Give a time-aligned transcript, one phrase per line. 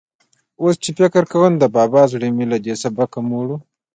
[0.61, 3.59] اوس چې فکر کوم، د بابا زړه مې له دې سبقه موړ و.